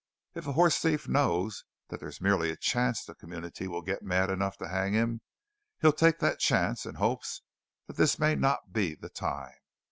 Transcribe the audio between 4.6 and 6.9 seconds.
hang him, he'll take that chance